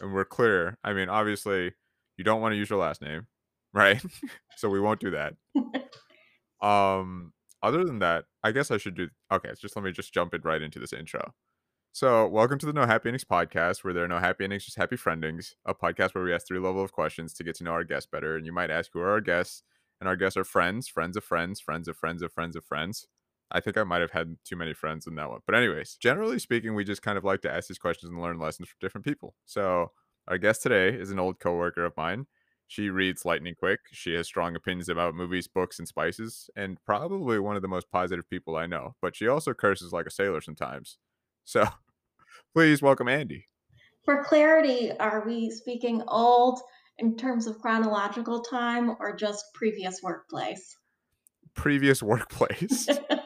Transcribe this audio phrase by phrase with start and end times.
[0.00, 0.78] and we're clear.
[0.84, 1.72] I mean, obviously,
[2.16, 3.26] you don't want to use your last name,
[3.72, 4.02] right?
[4.56, 5.34] so we won't do that.
[6.66, 7.32] um,
[7.62, 9.08] other than that, I guess I should do.
[9.32, 11.34] Okay, just let me just jump it right into this intro.
[11.92, 14.76] So, welcome to the No Happy Endings podcast, where there are no happy endings, just
[14.76, 15.54] happy friendings.
[15.66, 18.08] A podcast where we ask three level of questions to get to know our guests
[18.10, 18.36] better.
[18.36, 19.64] And you might ask, who are our guests?
[20.00, 23.06] And our guests are friends, friends of friends, friends of friends of friends of friends.
[23.50, 25.40] I think I might have had too many friends in that one.
[25.46, 28.38] But anyways, generally speaking, we just kind of like to ask these questions and learn
[28.38, 29.34] lessons from different people.
[29.46, 29.92] So,
[30.26, 32.26] our guest today is an old coworker of mine.
[32.66, 33.80] She reads lightning quick.
[33.92, 37.90] She has strong opinions about movies, books, and spices, and probably one of the most
[37.90, 38.94] positive people I know.
[39.00, 40.98] But she also curses like a sailor sometimes.
[41.46, 41.66] So,
[42.54, 43.46] please welcome Andie.
[44.04, 46.60] For clarity, are we speaking old
[46.98, 50.76] in terms of chronological time or just previous workplace?
[51.54, 52.86] Previous workplace.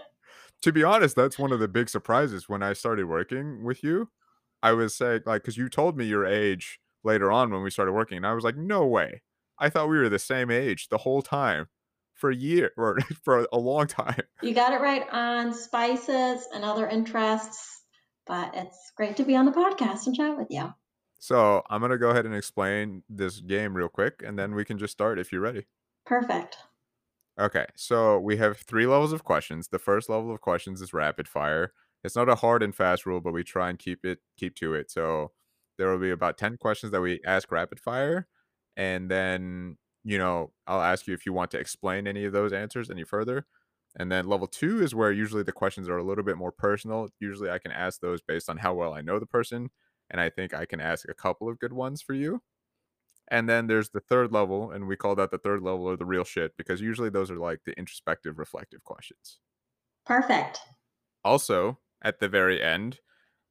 [0.62, 4.09] to be honest, that's one of the big surprises when I started working with you.
[4.62, 7.93] I was saying, like, because you told me your age later on when we started
[7.93, 9.23] working, and I was like, no way.
[9.59, 11.67] I thought we were the same age the whole time
[12.14, 14.23] for a year or for a long time.
[14.41, 17.83] You got it right on spices and other interests,
[18.27, 20.73] but it's great to be on the podcast and chat with you.
[21.19, 24.79] So I'm gonna go ahead and explain this game real quick, and then we can
[24.79, 25.67] just start if you're ready.
[26.05, 26.56] Perfect.
[27.41, 29.69] Okay, so we have three levels of questions.
[29.69, 31.72] The first level of questions is rapid fire.
[32.05, 34.74] It's not a hard and fast rule, but we try and keep it keep to
[34.74, 34.91] it.
[34.91, 35.33] So
[35.78, 38.28] there will be about 10 questions that we ask rapid fire
[38.77, 42.52] and then you know i'll ask you if you want to explain any of those
[42.52, 43.46] answers any further
[43.98, 47.08] and then level two is where usually the questions are a little bit more personal
[47.20, 49.70] usually i can ask those based on how well i know the person
[50.11, 52.41] and i think i can ask a couple of good ones for you
[53.33, 56.05] and then there's the third level and we call that the third level or the
[56.05, 59.39] real shit because usually those are like the introspective reflective questions
[60.06, 60.61] Perfect.
[61.24, 63.00] also at the very end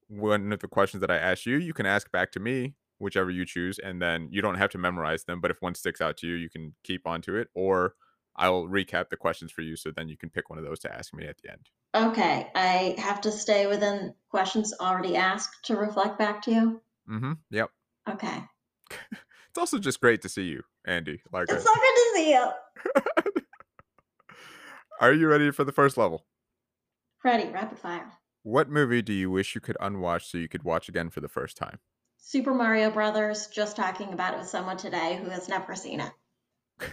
[0.08, 3.32] one of the questions that i ask you you can ask back to me whichever
[3.32, 5.42] you choose, and then you don't have to memorize them.
[5.42, 7.96] But if one sticks out to you, you can keep onto it, or
[8.36, 10.94] I'll recap the questions for you, so then you can pick one of those to
[10.94, 11.70] ask me at the end.
[11.94, 16.82] Okay, I have to stay within questions already asked to reflect back to you.
[17.10, 17.34] Mm-hmm.
[17.50, 17.70] Yep.
[18.10, 18.44] Okay.
[19.52, 21.22] it's also just great to see you, Andie.
[21.34, 22.52] Like it's so good to see you.
[25.02, 26.26] Are you ready for the first level?
[27.22, 28.14] Ready, rapid fire.
[28.44, 31.28] What movie do you wish you could unwatch so you could watch again for the
[31.28, 31.80] first time?
[32.18, 36.12] Super Mario Brothers, just talking about it with someone today who has never seen it.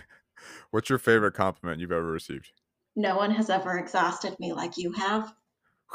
[0.73, 2.51] What's your favorite compliment you've ever received?
[2.97, 5.33] No one has ever exhausted me like you have.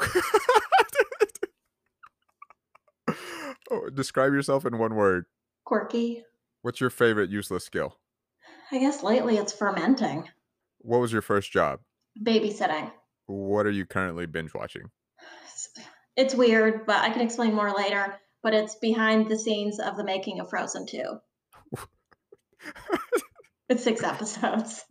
[3.70, 5.26] oh, describe yourself in one word.
[5.66, 6.24] Quirky.
[6.64, 7.98] What's your favorite useless skill?
[8.72, 10.28] I guess lately it's fermenting.
[10.78, 11.80] What was your first job?
[12.20, 12.90] Babysitting.
[13.26, 14.90] What are you currently binge watching?
[16.16, 20.04] It's weird, but I can explain more later but it's behind the scenes of the
[20.04, 21.02] making of Frozen 2.
[23.70, 24.84] it's six episodes.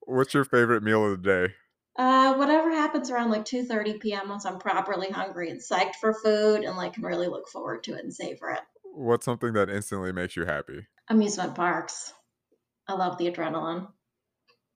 [0.00, 1.54] What's your favorite meal of the day?
[1.96, 4.28] Uh, whatever happens around like 2:30 p.m.
[4.28, 7.94] once I'm properly hungry and psyched for food and like can really look forward to
[7.94, 8.60] it and savor it.
[8.94, 10.86] What's something that instantly makes you happy?
[11.08, 12.12] Amusement parks.
[12.88, 13.88] I love the adrenaline.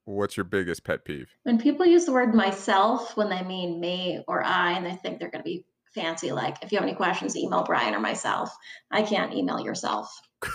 [0.04, 1.30] What's your biggest pet peeve?
[1.44, 5.18] When people use the word myself when they mean me or I and they think
[5.18, 5.64] they're going to be
[5.94, 8.54] fancy like if you have any questions email brian or myself
[8.90, 10.20] i can't email yourself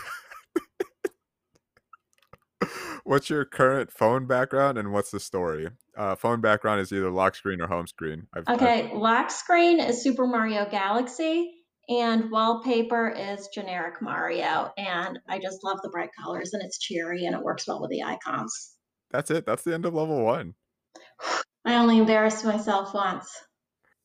[3.03, 7.35] what's your current phone background and what's the story uh, phone background is either lock
[7.35, 8.97] screen or home screen I've, okay I've...
[8.97, 11.53] lock screen is super mario galaxy
[11.89, 17.25] and wallpaper is generic mario and i just love the bright colors and it's cheery
[17.25, 18.75] and it works well with the icons
[19.11, 20.53] that's it that's the end of level one
[21.65, 23.29] i only embarrassed myself once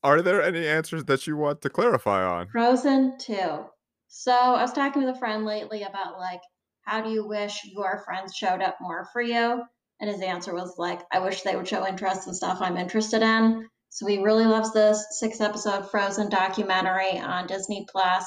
[0.05, 2.47] are there any answers that you want to clarify on?
[2.49, 3.65] Frozen 2.
[4.07, 6.41] So I was talking with a friend lately about like,
[6.83, 9.63] how do you wish your friends showed up more for you?
[9.99, 13.23] And his answer was like, I wish they would show interest in stuff I'm interested
[13.23, 13.67] in.
[13.95, 18.25] So he really loves this six episode Frozen documentary on Disney Plus.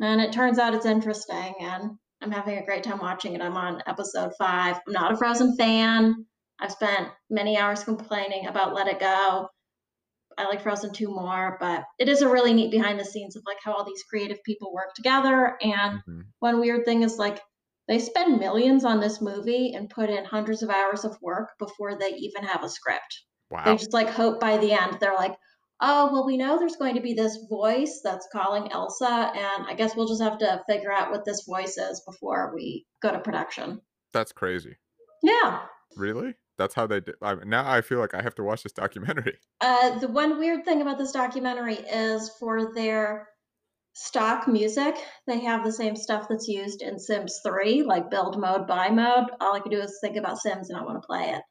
[0.00, 3.40] And it turns out it's interesting and I'm having a great time watching it.
[3.40, 4.80] I'm on episode five.
[4.84, 6.26] I'm not a Frozen fan.
[6.58, 9.48] I've spent many hours complaining about Let It Go.
[10.36, 13.44] I like Frozen 2 more, but it is a really neat behind the scenes of
[13.46, 15.56] like how all these creative people work together.
[15.62, 16.20] And mm-hmm.
[16.40, 17.40] one weird thing is like
[17.86, 21.96] they spend millions on this movie and put in hundreds of hours of work before
[21.96, 23.22] they even have a script.
[23.50, 23.64] Wow.
[23.64, 25.36] They just like hope by the end they're like,
[25.80, 29.74] oh, well, we know there's going to be this voice that's calling Elsa, and I
[29.74, 33.18] guess we'll just have to figure out what this voice is before we go to
[33.18, 33.80] production.
[34.12, 34.76] That's crazy.
[35.22, 35.62] Yeah.
[35.96, 36.34] Really?
[36.60, 37.14] that's how they did.
[37.22, 39.38] I, now I feel like I have to watch this documentary.
[39.62, 43.28] Uh, the one weird thing about this documentary is for their
[43.92, 44.94] stock music.
[45.26, 49.26] They have the same stuff that's used in Sims 3, like build mode, buy mode.
[49.38, 51.42] All I can do is think about Sims and I want to play it.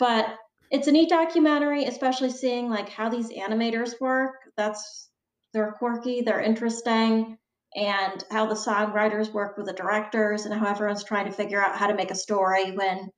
[0.00, 0.26] But
[0.72, 4.36] it's a neat documentary, especially seeing like how these animators work.
[4.56, 5.10] That's
[5.52, 7.36] they're quirky, they're interesting,
[7.76, 11.76] and how the songwriters work with the directors and how everyone's trying to figure out
[11.76, 13.10] how to make a story when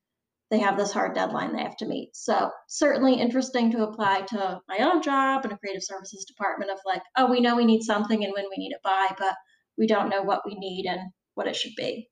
[0.50, 2.10] they have this hard deadline they have to meet.
[2.14, 6.78] So certainly interesting to apply to my own job in a creative services department of
[6.84, 9.34] like, oh, we know we need something and when we need it by, but
[9.78, 11.00] we don't know what we need and
[11.34, 12.08] what it should be.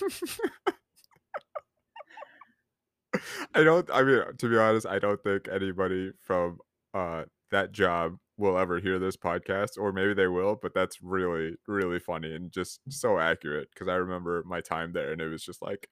[3.54, 6.58] I don't I mean to be honest, I don't think anybody from
[6.94, 11.54] uh that job will ever hear this podcast or maybe they will, but that's really
[11.66, 15.44] really funny and just so accurate because I remember my time there and it was
[15.44, 15.88] just like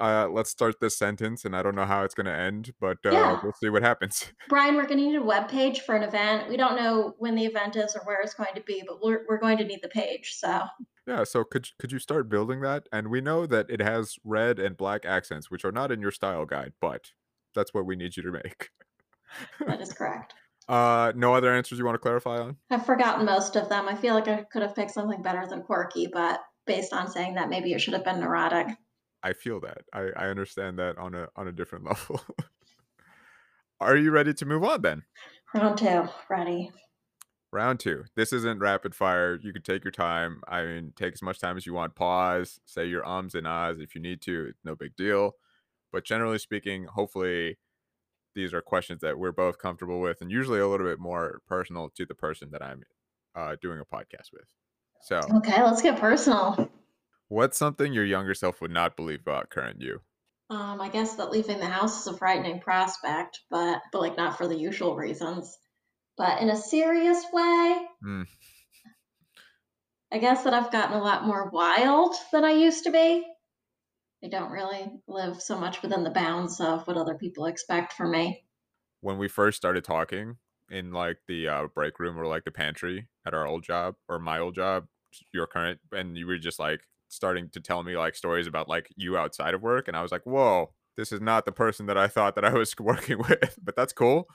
[0.00, 2.98] uh, let's start this sentence, and I don't know how it's going to end, but
[3.04, 3.40] uh, yeah.
[3.42, 4.32] we'll see what happens.
[4.48, 6.48] Brian, we're going to need a web page for an event.
[6.48, 9.24] We don't know when the event is or where it's going to be, but we're,
[9.28, 10.34] we're going to need the page.
[10.36, 10.62] So
[11.06, 12.86] yeah, so could could you start building that?
[12.92, 16.10] And we know that it has red and black accents, which are not in your
[16.10, 17.12] style guide, but
[17.54, 18.68] that's what we need you to make.
[19.66, 20.34] that is correct.
[20.68, 22.56] Uh, no other answers you want to clarify on?
[22.70, 23.88] I've forgotten most of them.
[23.88, 27.34] I feel like I could have picked something better than quirky, but based on saying
[27.36, 28.68] that, maybe it should have been neurotic.
[29.22, 29.82] I feel that.
[29.92, 32.20] I, I understand that on a on a different level.
[33.80, 35.02] Are you ready to move on then?
[35.54, 36.70] Round two, ready.
[37.52, 38.04] Round two.
[38.16, 39.38] This isn't rapid fire.
[39.40, 40.42] You can take your time.
[40.46, 41.94] I mean, take as much time as you want.
[41.94, 44.46] Pause, say your ums and ahs if you need to.
[44.50, 45.32] It's no big deal.
[45.92, 47.56] But generally speaking, hopefully
[48.34, 51.88] these are questions that we're both comfortable with and usually a little bit more personal
[51.96, 52.82] to the person that I'm
[53.34, 54.44] uh, doing a podcast with.
[55.00, 56.70] So, okay, let's get personal.
[57.28, 60.00] What's something your younger self would not believe about current you?
[60.50, 64.38] Um, I guess that leaving the house is a frightening prospect, but but like not
[64.38, 65.58] for the usual reasons.
[66.16, 68.26] But in a serious way, mm.
[70.10, 73.26] I guess that I've gotten a lot more wild than I used to be.
[74.24, 78.10] I don't really live so much within the bounds of what other people expect from
[78.10, 78.42] me.
[79.00, 80.38] When we first started talking
[80.70, 84.18] in like the uh, break room or like the pantry at our old job or
[84.18, 84.86] my old job,
[85.32, 88.88] your current, and you were just like, starting to tell me like stories about like
[88.96, 91.96] you outside of work and i was like whoa this is not the person that
[91.96, 94.28] i thought that i was working with but that's cool.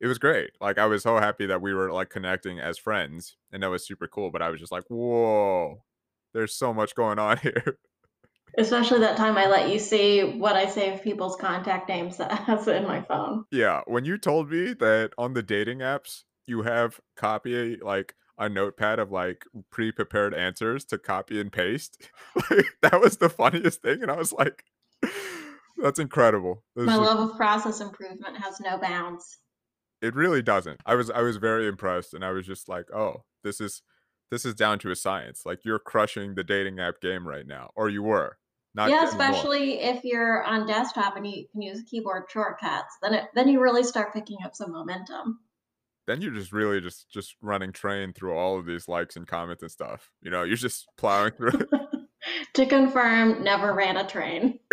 [0.00, 0.52] It was great.
[0.60, 3.86] Like i was so happy that we were like connecting as friends and that was
[3.86, 5.82] super cool but i was just like whoa
[6.32, 7.78] there's so much going on here.
[8.58, 12.84] Especially that time i let you see what i save people's contact names as in
[12.84, 13.44] my phone.
[13.52, 18.48] Yeah when you told me that on the dating apps you have copy like a
[18.48, 22.02] notepad of like pre-prepared answers to copy and paste.
[22.50, 24.64] like, that was the funniest thing, and I was like,
[25.76, 29.38] "That's incredible." My just, love of process improvement has no bounds.
[30.00, 30.80] It really doesn't.
[30.86, 33.82] I was I was very impressed, and I was just like, "Oh, this is
[34.30, 35.42] this is down to a science.
[35.44, 38.38] Like you're crushing the dating app game right now, or you were."
[38.72, 43.24] Not yeah, especially if you're on desktop and you can use keyboard shortcuts, then it,
[43.34, 45.40] then you really start picking up some momentum
[46.06, 49.62] then you're just really just just running train through all of these likes and comments
[49.62, 50.10] and stuff.
[50.22, 51.66] You know, you're just plowing through.
[52.54, 54.58] to confirm, never ran a train.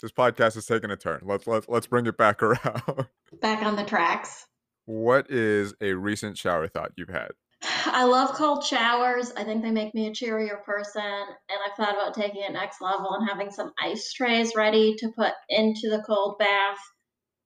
[0.00, 1.20] this podcast is taking a turn.
[1.24, 3.06] Let's let's let's bring it back around.
[3.40, 4.46] Back on the tracks.
[4.86, 7.30] What is a recent shower thought you've had?
[7.62, 9.32] I love cold showers.
[9.36, 11.02] I think they make me a cheerier person.
[11.02, 15.12] And I've thought about taking it next level and having some ice trays ready to
[15.14, 16.78] put into the cold bath.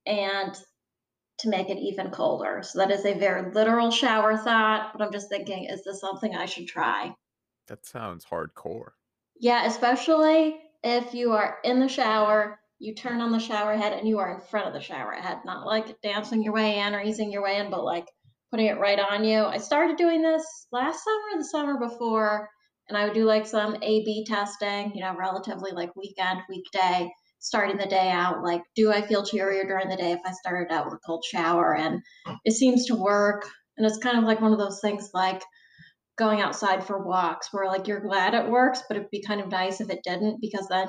[0.07, 0.55] And
[1.39, 2.63] to make it even colder.
[2.63, 6.35] So that is a very literal shower thought, but I'm just thinking, is this something
[6.35, 7.15] I should try?
[7.69, 8.91] That sounds hardcore.
[9.41, 14.07] Yeah, especially if you are in the shower, you turn on the shower head and
[14.07, 17.03] you are in front of the shower head, not like dancing your way in or
[17.03, 18.07] easing your way in, but like
[18.51, 19.43] putting it right on you.
[19.45, 22.49] I started doing this last summer, the summer before,
[22.89, 27.11] and I would do like some A B testing, you know, relatively like weekend, weekday
[27.45, 30.73] starting the day out like do i feel cheerier during the day if i started
[30.73, 31.77] out with a cold shower?
[31.77, 32.01] And
[32.45, 33.47] it seems to work.
[33.77, 35.43] And it's kind of like one of those things like
[36.17, 39.51] going outside for walks where like you're glad it works but it'd be kind of
[39.51, 40.89] nice if it didn't because then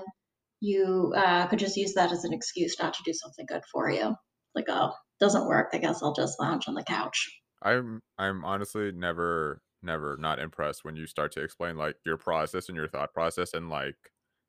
[0.62, 3.90] you uh, could just use that as an excuse not to do something good for
[3.90, 4.16] you.
[4.56, 5.70] Like oh doesn't work.
[5.74, 7.30] I guess i'll just lounge on the couch.
[7.62, 12.70] I'm i'm honestly never never not impressed when you start to explain like your process
[12.70, 13.98] and your thought process and like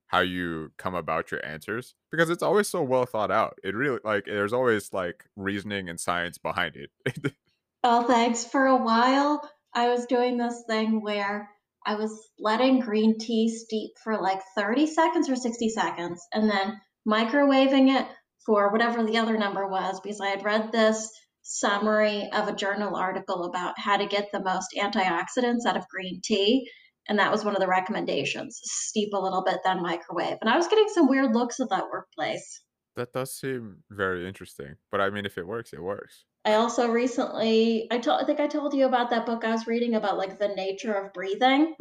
[0.09, 3.59] how you come about your answers because it's always so well thought out.
[3.65, 7.35] It really like there's always like reasoning and science behind it.
[7.85, 8.45] oh, thanks.
[8.45, 11.51] For a while, I was doing this thing where
[11.85, 16.81] I was letting green tea steep for like 30 seconds or 60 seconds and then
[17.09, 18.07] microwaving it
[18.45, 21.11] for whatever the other number was because I had read this
[21.43, 26.21] summary of a journal article about how to get the most antioxidants out of green
[26.25, 26.69] tea.
[27.09, 30.39] And that was one of the recommendations steep a little bit, then microwave.
[30.41, 32.63] And I was getting some weird looks at that workplace.
[32.97, 34.77] That does seem very interesting.
[34.91, 36.25] But I mean, if it works, it works.
[36.45, 39.67] I also recently, I told, I think I told you about that book I was
[39.67, 41.75] reading about like the nature of breathing.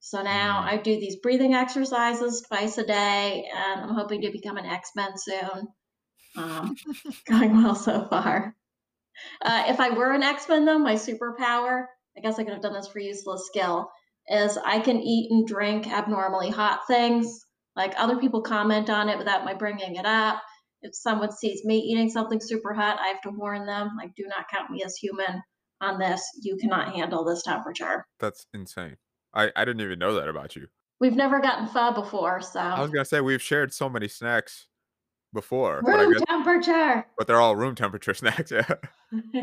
[0.00, 0.64] So now Mm.
[0.64, 4.90] I do these breathing exercises twice a day, and I'm hoping to become an X
[4.96, 5.68] Men soon.
[6.36, 6.76] Um,
[7.26, 8.56] going well so far.
[9.42, 11.84] Uh, if I were an X Men, though, my superpower,
[12.16, 13.90] I guess I could have done this for useless skill,
[14.30, 17.44] is I can eat and drink abnormally hot things.
[17.76, 20.40] Like other people comment on it without my bringing it up.
[20.82, 24.24] If someone sees me eating something super hot, I have to warn them, like, do
[24.26, 25.42] not count me as human
[25.80, 26.22] on this.
[26.40, 28.06] You cannot handle this temperature.
[28.18, 28.96] That's insane.
[29.34, 30.68] I, I didn't even know that about you.
[31.00, 34.66] We've never gotten pho before, so I was gonna say we've shared so many snacks
[35.32, 37.06] before, but room guess temperature.
[37.16, 38.50] but they're all room temperature snacks.
[38.50, 38.66] Yeah.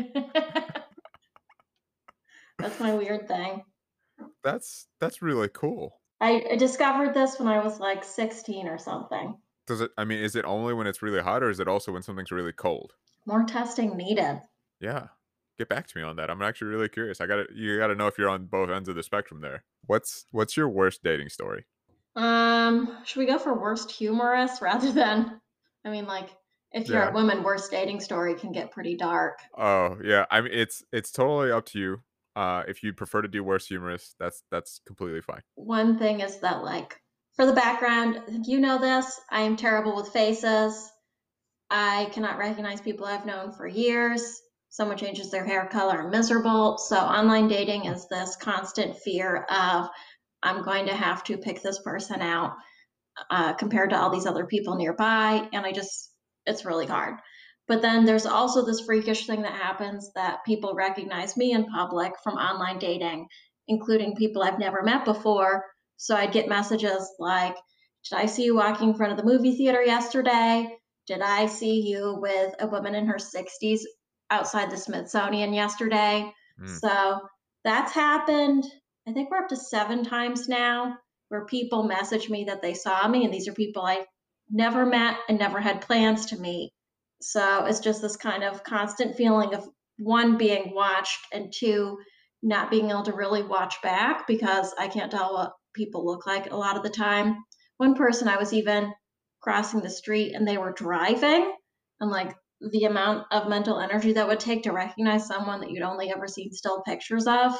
[2.58, 3.64] That's my weird thing.
[4.44, 6.00] That's that's really cool.
[6.20, 9.36] I, I discovered this when I was like 16 or something.
[9.66, 11.92] Does it I mean, is it only when it's really hot or is it also
[11.92, 12.94] when something's really cold?
[13.26, 14.40] More testing needed.
[14.80, 15.08] Yeah.
[15.58, 16.30] Get back to me on that.
[16.30, 17.20] I'm actually really curious.
[17.20, 19.64] I gotta you gotta know if you're on both ends of the spectrum there.
[19.86, 21.66] What's what's your worst dating story?
[22.16, 25.40] Um, should we go for worst humorous rather than?
[25.84, 26.28] I mean, like,
[26.72, 27.10] if you're Yeah.
[27.10, 29.38] a woman, worst dating story can get pretty dark.
[29.56, 30.26] Oh yeah.
[30.30, 32.02] I mean it's it's totally up to you.
[32.38, 35.42] Uh if you prefer to do worse humorous, that's that's completely fine.
[35.56, 37.00] One thing is that, like,
[37.34, 39.20] for the background, you know this.
[39.30, 40.90] I am terrible with faces.
[41.70, 44.22] I cannot recognize people I've known for years.
[44.70, 46.78] Someone changes their hair color, I'm miserable.
[46.78, 49.88] So online dating is this constant fear of
[50.42, 52.52] I'm going to have to pick this person out
[53.30, 56.12] uh, compared to all these other people nearby, and I just
[56.46, 57.14] it's really hard.
[57.68, 62.12] But then there's also this freakish thing that happens that people recognize me in public
[62.24, 63.28] from online dating,
[63.68, 65.66] including people I've never met before.
[65.98, 67.54] So I'd get messages like,
[68.08, 70.74] Did I see you walking in front of the movie theater yesterday?
[71.06, 73.80] Did I see you with a woman in her 60s
[74.30, 76.32] outside the Smithsonian yesterday?
[76.60, 76.78] Mm.
[76.80, 77.20] So
[77.64, 78.64] that's happened.
[79.06, 80.96] I think we're up to seven times now
[81.28, 84.06] where people message me that they saw me, and these are people I
[84.50, 86.72] never met and never had plans to meet.
[87.20, 91.98] So it's just this kind of constant feeling of one being watched and two
[92.42, 96.50] not being able to really watch back because I can't tell what people look like
[96.50, 97.44] a lot of the time.
[97.78, 98.92] One person I was even
[99.40, 101.52] crossing the street and they were driving
[102.00, 105.82] and like the amount of mental energy that would take to recognize someone that you'd
[105.82, 107.56] only ever seen still pictures of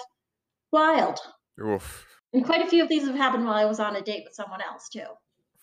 [0.72, 1.18] wild
[1.64, 2.06] Oof.
[2.32, 4.34] and quite a few of these have happened while i was on a date with
[4.34, 5.06] someone else too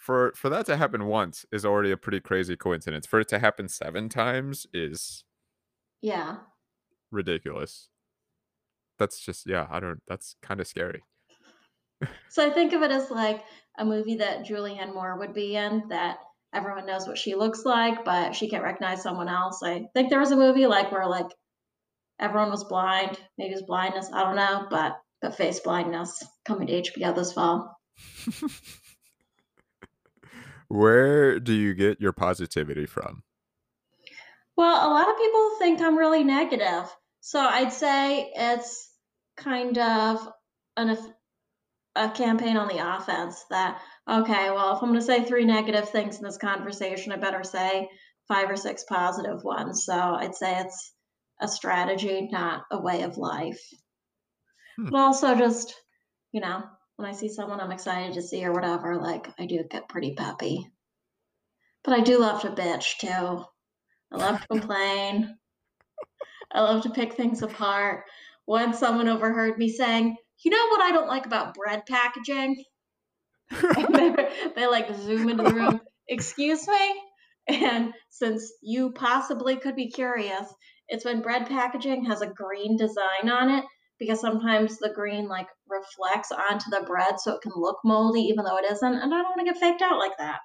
[0.05, 3.07] For for that to happen once is already a pretty crazy coincidence.
[3.07, 5.23] For it to happen seven times is
[5.99, 6.37] yeah
[7.11, 7.89] ridiculous.
[8.99, 11.01] That's just yeah, I don't that's kind of scary.
[12.29, 13.41] so i think of it as like
[13.79, 16.17] a movie that julianne moore would be in that
[16.53, 20.19] everyone knows what she looks like but she can't recognize someone else i think there
[20.19, 21.31] was a movie like where like
[22.19, 26.67] everyone was blind maybe it was blindness i don't know but but face blindness coming
[26.67, 27.77] to hbo this fall
[30.75, 33.23] Where do you get your positivity from?
[34.57, 36.93] Well, a lot of people think I'm really negative.
[37.21, 38.89] So I'd say it's
[39.37, 40.27] kind of
[40.77, 40.97] an,
[41.95, 45.89] a campaign on the offense that, okay, well, if I'm going to say three negative
[45.89, 47.89] things in this conversation, I better say
[48.27, 49.85] five or six positive ones.
[49.85, 50.93] So I'd say it's
[51.41, 53.61] a strategy, not a way of life.
[54.77, 54.89] Hmm.
[54.91, 55.73] But also just,
[56.31, 56.63] you know,
[56.97, 60.13] when I see someone I'm excited to see or whatever, like I do get pretty
[60.13, 60.69] peppy.
[61.83, 63.45] But I do love to bitch too.
[64.11, 65.37] I love to complain.
[66.51, 68.05] I love to pick things apart.
[68.47, 72.63] Once someone overheard me saying, "You know what I don't like about bread packaging?"
[73.51, 74.15] They,
[74.55, 75.81] they like zoom into the room.
[76.07, 77.01] Excuse me.
[77.47, 80.51] And since you possibly could be curious,
[80.87, 83.65] it's when bread packaging has a green design on it
[83.99, 88.45] because sometimes the green like reflects onto the bread so it can look moldy even
[88.45, 88.95] though it isn't.
[88.95, 90.39] And I don't want to get faked out like that.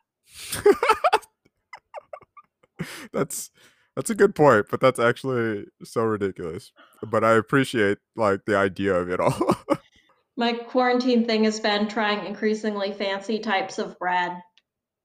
[3.12, 3.50] that's
[3.96, 6.72] that's a good point, but that's actually so ridiculous.
[7.02, 9.56] But I appreciate like the idea of it all.
[10.36, 14.32] My quarantine thing has been trying increasingly fancy types of bread,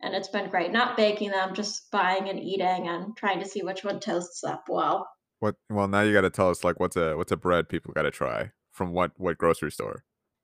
[0.02, 0.72] and it's been great.
[0.72, 4.66] Not baking them, just buying and eating and trying to see which one toasts up
[4.70, 5.10] well.
[5.40, 7.94] What well now you got to tell us like what's a what's a bread people
[7.94, 10.04] got to try from what what grocery store?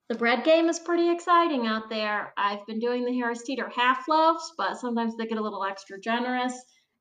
[0.09, 2.33] The bread game is pretty exciting out there.
[2.37, 5.99] I've been doing the Harris Teeter half loaves, but sometimes they get a little extra
[6.01, 6.53] generous,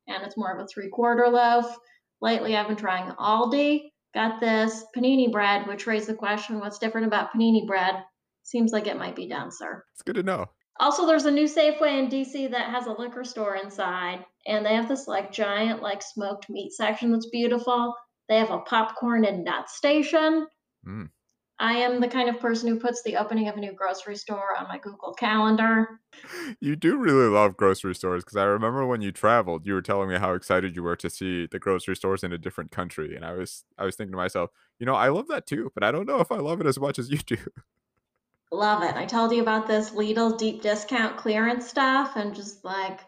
[0.07, 1.67] and it's more of a three quarter loaf.
[2.21, 3.91] lately I've been trying Aldi.
[4.15, 7.95] Got this panini bread, which raised the question what's different about panini bread?
[8.43, 9.85] Seems like it might be denser.
[9.95, 10.47] It's good to know.
[10.81, 14.75] Also, there's a new Safeway in DC that has a liquor store inside, and they
[14.75, 17.95] have this like giant, like smoked meat section that's beautiful.
[18.29, 20.47] They have a popcorn and nut station.
[20.87, 21.11] Mm.
[21.61, 24.57] I am the kind of person who puts the opening of a new grocery store
[24.59, 26.01] on my Google Calendar.
[26.59, 30.09] You do really love grocery stores because I remember when you traveled, you were telling
[30.09, 33.25] me how excited you were to see the grocery stores in a different country, and
[33.25, 35.93] I was I was thinking to myself, you know, I love that too, but I
[35.93, 37.37] don't know if I love it as much as you do.
[38.53, 38.97] Love it.
[38.97, 43.01] I told you about this Lidl deep discount clearance stuff, and just like,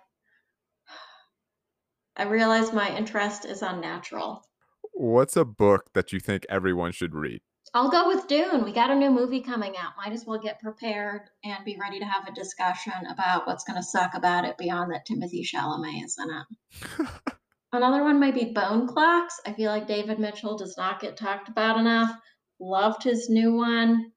[2.17, 4.45] I realized my interest is unnatural.
[4.93, 7.41] What's a book that you think everyone should read?
[7.75, 8.65] I'll go with Dune.
[8.65, 9.93] We got a new movie coming out.
[9.97, 13.79] Might as well get prepared and be ready to have a discussion about what's going
[13.79, 17.09] to suck about it beyond that Timothée Chalamet is in it.
[17.73, 19.41] Another one might be Bone Clocks.
[19.47, 22.15] I feel like David Mitchell does not get talked about enough.
[22.61, 24.13] Loved his new one.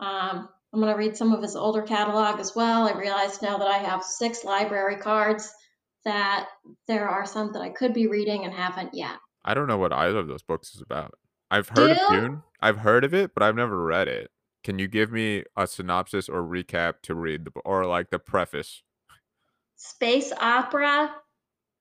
[0.00, 2.88] Um, I'm going to read some of his older catalog as well.
[2.88, 5.52] I realized now that I have six library cards
[6.04, 6.48] that
[6.88, 9.16] there are some that I could be reading and haven't yet.
[9.44, 11.14] I don't know what either of those books is about.
[11.50, 12.42] I've heard of Dune?
[12.60, 14.30] I've heard of it, but I've never read it.
[14.62, 18.82] Can you give me a synopsis or recap to read the or like the preface?
[19.76, 21.14] Space opera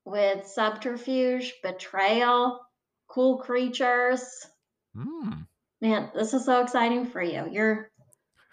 [0.05, 2.61] with subterfuge, betrayal,
[3.09, 4.23] cool creatures.
[4.95, 5.41] Hmm.
[5.81, 7.45] Man, this is so exciting for you.
[7.51, 7.91] You're,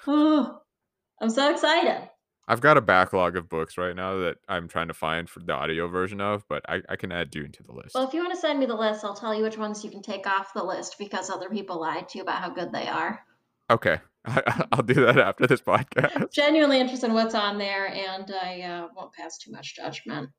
[0.06, 0.58] oh,
[1.20, 2.10] I'm so excited.
[2.48, 5.52] I've got a backlog of books right now that I'm trying to find for the
[5.52, 7.94] audio version of, but I, I can add Dune to the list.
[7.94, 9.90] Well, if you want to send me the list, I'll tell you which ones you
[9.90, 12.86] can take off the list because other people lied to you about how good they
[12.86, 13.20] are.
[13.68, 13.98] Okay,
[14.72, 16.32] I'll do that after this podcast.
[16.32, 20.30] Genuinely interested in what's on there, and I uh, won't pass too much judgment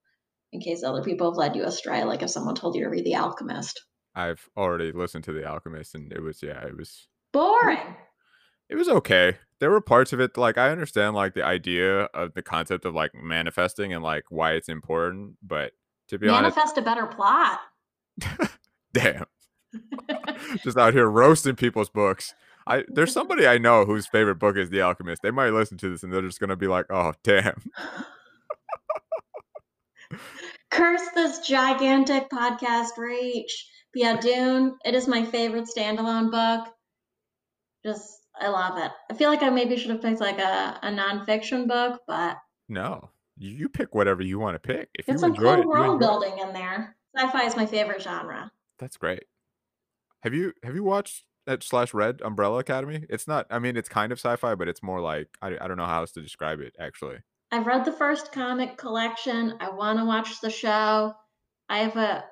[0.53, 2.05] in case other people have led you astray.
[2.05, 3.83] Like if someone told you to read The Alchemist,
[4.15, 7.95] I've already listened to The Alchemist, and it was yeah, it was boring.
[8.69, 9.37] It was okay.
[9.59, 12.93] There were parts of it like I understand like the idea of the concept of
[12.93, 15.73] like manifesting and like why it's important, but
[16.09, 17.59] to be honest, Manifest a better plot.
[18.93, 19.25] damn,
[20.63, 22.35] just out here roasting people's books.
[22.67, 25.21] I there's somebody I know whose favorite book is The Alchemist.
[25.21, 27.61] They might listen to this and they're just gonna be like, "Oh, damn."
[30.69, 33.69] Curse this gigantic podcast reach.
[33.93, 36.73] But yeah, Dune, it is my favorite standalone book.
[37.85, 38.91] Just, I love it.
[39.09, 42.37] I feel like I maybe should have picked like a, a nonfiction book, but
[42.69, 44.89] No, you, you pick whatever you want to pick.
[44.93, 45.99] If get you some enjoy cool it, world enjoy it.
[45.99, 46.95] building in there.
[47.15, 48.51] Sci-fi is my favorite genre.
[48.79, 49.23] That's great.
[50.23, 53.05] Have you have you watched that slash read Umbrella Academy?
[53.09, 53.47] It's not.
[53.49, 56.01] I mean, it's kind of sci-fi, but it's more like I, I don't know how
[56.01, 56.75] else to describe it.
[56.79, 57.17] Actually,
[57.51, 59.55] I've read the first comic collection.
[59.59, 61.13] I want to watch the show.
[61.69, 62.25] I have a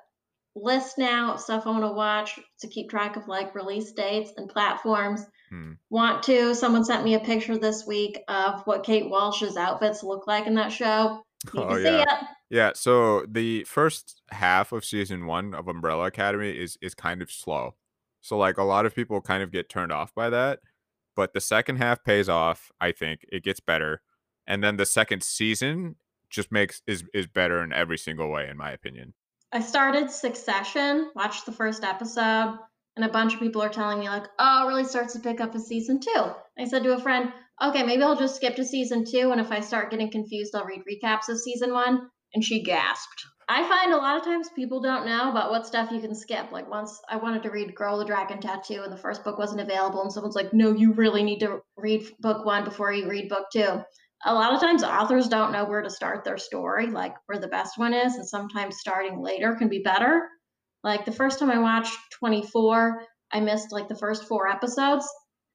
[0.56, 4.32] list now of stuff I want to watch to keep track of like release dates
[4.36, 5.24] and platforms.
[5.50, 5.72] Hmm.
[5.90, 6.54] Want to?
[6.54, 10.54] Someone sent me a picture this week of what Kate Walsh's outfits look like in
[10.54, 11.22] that show.
[11.54, 12.02] Need Oh yeah.
[12.02, 12.08] it.
[12.48, 17.30] Yeah, so the first half of season one of Umbrella Academy is is kind of
[17.30, 17.74] slow.
[18.20, 20.60] So like a lot of people kind of get turned off by that.
[21.14, 23.24] But the second half pays off, I think.
[23.32, 24.02] It gets better.
[24.46, 25.96] And then the second season
[26.30, 29.14] just makes is is better in every single way, in my opinion.
[29.52, 32.58] I started Succession, watched the first episode,
[32.96, 35.40] and a bunch of people are telling me, like, oh, it really starts to pick
[35.40, 36.32] up in season two.
[36.58, 37.32] I said to a friend,
[37.62, 40.64] okay, maybe I'll just skip to season two, and if I start getting confused, I'll
[40.64, 42.08] read recaps of season one.
[42.34, 43.24] And she gasped.
[43.48, 46.50] I find a lot of times people don't know about what stuff you can skip.
[46.50, 49.60] Like, once I wanted to read Girl the Dragon Tattoo, and the first book wasn't
[49.60, 53.28] available, and someone's like, no, you really need to read book one before you read
[53.28, 53.80] book two
[54.24, 57.48] a lot of times authors don't know where to start their story, like where the
[57.48, 60.28] best one is, and sometimes starting later can be better.
[60.82, 63.02] Like the first time I watched 24,
[63.32, 65.04] I missed like the first four episodes.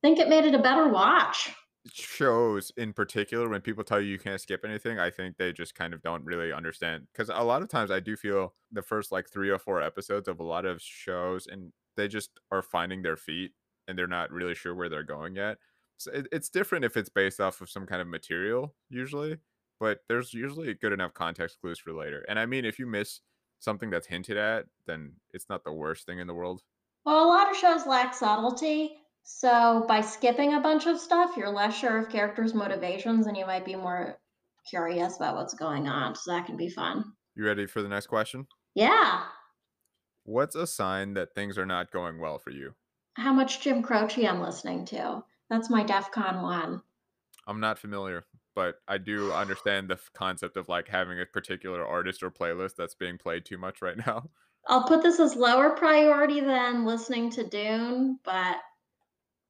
[0.04, 1.52] I think it made it a better watch.
[1.92, 5.74] shows in particular when people tell you you can't skip anything i think they just
[5.74, 9.12] kind of don't really understand because a lot of times i do feel the first
[9.12, 13.02] like three or four episodes of a lot of shows and they just are finding
[13.02, 13.54] their feet
[13.88, 15.58] and they're not really sure where they're going yet
[16.04, 19.38] so it, it's different if it's based off of some kind of material usually
[19.80, 23.22] but there's usually good enough context clues for later and i mean if you miss
[23.60, 26.62] something that's hinted at then it's not the worst thing in the world
[27.06, 28.98] Well, a lot of shows lack subtlety.
[29.24, 33.46] So by skipping a bunch of stuff, you're less sure of characters' motivations and you
[33.46, 34.20] might be more
[34.68, 36.16] curious about what's going on.
[36.16, 37.06] So that can be fun.
[37.36, 39.24] you ready for the next question Yeah.
[40.24, 42.74] what's a sign that things are not going well for you
[43.16, 45.24] How much Jim Croce I'm listening to.
[45.52, 46.82] That's my DEF CON 1.
[47.46, 48.24] I'm not familiar,
[48.56, 52.96] but I do understand the concept of like having a particular artist or playlist that's
[52.96, 54.30] being played too much right now.
[54.68, 58.58] I'll put this as lower priority than listening to Dune, but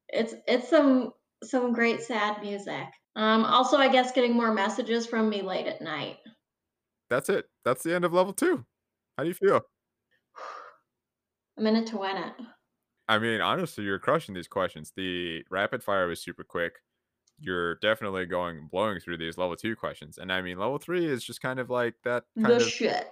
[0.10, 1.12] it's it's some
[1.44, 2.88] some great sad music.
[3.16, 6.18] Um, also, I guess getting more messages from me late at night.
[7.12, 7.46] That's it.
[7.64, 8.66] That's the end of level two.
[9.18, 9.62] How do you feel?
[11.60, 12.34] A minute to win it.
[13.12, 14.94] I mean, honestly, you're crushing these questions.
[14.96, 16.80] The rapid fire was super quick.
[17.40, 21.24] You're definitely going blowing through these level two questions, and I mean, level three is
[21.26, 22.26] just kind of like that.
[22.44, 23.10] Kind The of, shit.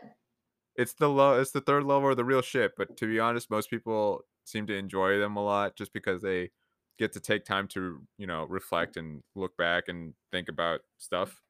[0.75, 2.73] it's the low, it's the third level of the real shit.
[2.77, 6.51] But to be honest, most people seem to enjoy them a lot just because they
[6.97, 11.41] get to take time to, you know, reflect and look back and think about stuff.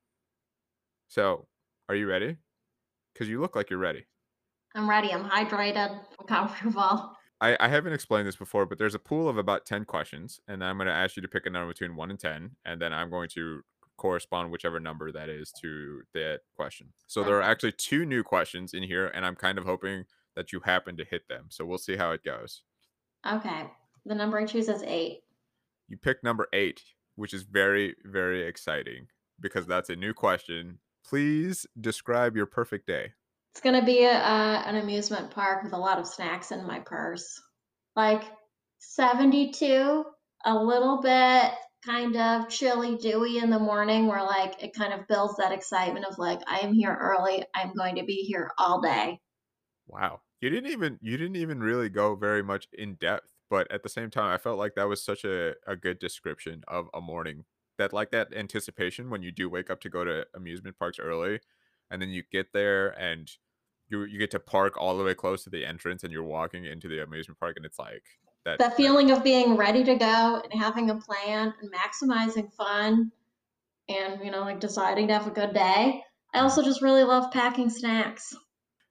[1.08, 1.50] So,
[1.90, 2.38] are you ready?
[3.14, 4.08] Because you look like you're ready.
[4.76, 5.12] I'm ready.
[5.14, 6.04] I'm hydrated.
[6.20, 7.16] I'm comfortable.
[7.42, 10.64] I, I haven't explained this before, but there's a pool of about 10 questions, and
[10.64, 12.94] I'm going to ask you to pick a number between 1 and 10, and then
[12.94, 13.62] I'm going to
[13.98, 16.88] correspond whichever number that is to that question.
[17.08, 20.52] So there are actually two new questions in here, and I'm kind of hoping that
[20.52, 21.46] you happen to hit them.
[21.50, 22.64] So we'll see how it goes.
[23.30, 23.68] Okay.
[24.06, 25.20] The number I choose is eight.
[25.88, 26.82] You pick number eight,
[27.16, 29.08] which is very, very exciting
[29.40, 30.80] because that's a new question.
[31.06, 33.14] Please describe your perfect day.
[33.60, 36.80] It's gonna be a, uh, an amusement park with a lot of snacks in my
[36.80, 37.42] purse.
[37.94, 38.24] Like
[38.78, 40.06] 72,
[40.46, 41.52] a little bit
[41.86, 46.06] kind of chilly, dewy in the morning, where like it kind of builds that excitement
[46.06, 47.44] of like, I am here early.
[47.54, 49.20] I'm going to be here all day.
[49.88, 50.22] Wow.
[50.40, 53.90] You didn't even you didn't even really go very much in depth, but at the
[53.90, 57.44] same time I felt like that was such a, a good description of a morning.
[57.78, 61.42] That like that anticipation when you do wake up to go to amusement parks early
[61.92, 63.30] and then you get there and
[63.90, 66.66] you you get to park all the way close to the entrance and you're walking
[66.66, 68.04] into the amusement park and it's like
[68.46, 73.12] that That feeling of being ready to go and having a plan and maximizing fun
[73.88, 75.60] and, you know, like deciding to have a good day.
[75.62, 76.44] I mm-hmm.
[76.44, 78.36] also just really love packing snacks.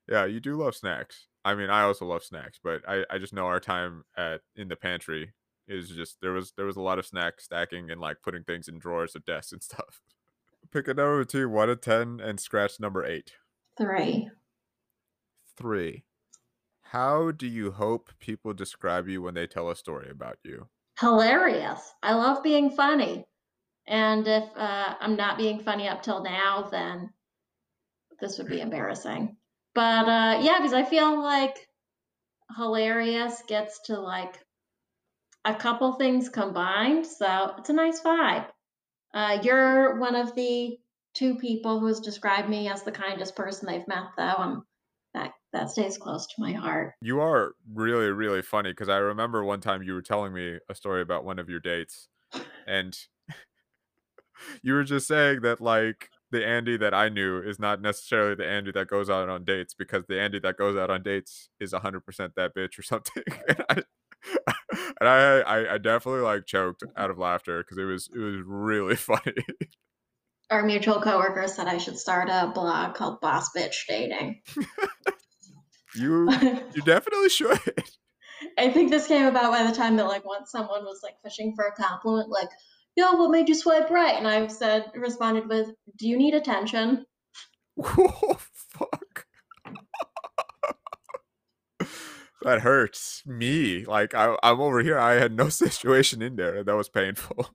[0.09, 1.27] Yeah, you do love snacks.
[1.45, 4.69] I mean, I also love snacks, but I, I just know our time at in
[4.69, 5.33] the pantry
[5.67, 8.69] is just there was there was a lot of snack stacking and like putting things
[8.69, 10.01] in drawers of desks and stuff.
[10.73, 13.33] Pick a number between one to ten and scratch number eight.
[13.79, 14.29] Three.
[15.59, 16.05] Three.
[16.83, 20.69] How do you hope people describe you when they tell a story about you?
[21.01, 21.81] Hilarious.
[22.01, 23.27] I love being funny.
[23.89, 27.11] And if uh, I'm not being funny up till now, then
[28.21, 29.37] this would be embarrassing.
[29.75, 31.57] But uh, yeah, because I feel like
[32.57, 34.39] hilarious gets to like
[35.45, 37.05] a couple things combined.
[37.05, 38.47] So it's a nice vibe.
[39.13, 40.79] Uh, you're one of the
[41.15, 44.23] two people who's described me as the kindest person they've met, though.
[44.23, 44.65] Um,
[45.53, 46.95] that stays close to my heart.
[47.01, 50.75] You are really, really funny because I remember one time you were telling me a
[50.75, 52.09] story about one of your dates,
[52.67, 52.97] and
[54.63, 58.47] you were just saying that like the Andie that I knew is not necessarily the
[58.47, 61.73] Andie that goes out on dates because the Andie that goes out on dates is
[61.73, 62.03] 100%
[62.37, 63.23] that bitch or something.
[63.49, 63.83] and I,
[65.01, 67.01] and I, I, I definitely like choked mm-hmm.
[67.01, 69.35] out of laughter because it was it was really funny.
[70.51, 74.41] Our mutual coworker said I should start a blog called Boss Bitch Dating.
[75.95, 76.31] You
[76.75, 77.59] you definitely should.
[78.59, 81.55] I think this came about by the time that like once someone was like fishing
[81.57, 82.49] for a compliment, like,
[82.97, 84.17] yo, what made you swipe right?
[84.17, 87.05] And I said responded with, Do you need attention?
[87.83, 89.27] oh, fuck.
[92.43, 93.85] that hurts me.
[93.85, 94.99] Like I, I'm over here.
[94.99, 97.51] I had no situation in there, that was painful.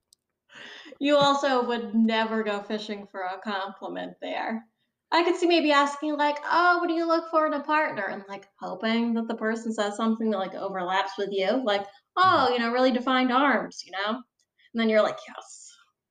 [0.99, 4.65] You also would never go fishing for a compliment there.
[5.13, 8.03] I could see maybe asking like, "Oh, what do you look for in a partner?"
[8.05, 12.49] and like hoping that the person says something that like overlaps with you, like, "Oh,
[12.51, 14.09] you know, really defined arms," you know.
[14.09, 15.69] And then you're like, "Yes."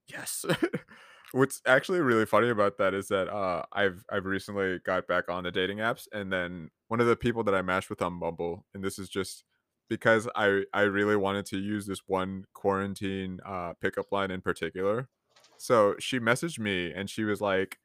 [0.08, 0.44] Yes.
[1.32, 5.44] What's actually really funny about that is that uh, I've I've recently got back on
[5.44, 8.66] the dating apps, and then one of the people that I matched with on Bumble,
[8.74, 9.44] and this is just
[9.88, 15.08] because I I really wanted to use this one quarantine uh, pickup line in particular.
[15.56, 17.81] So she messaged me, and she was like, "W-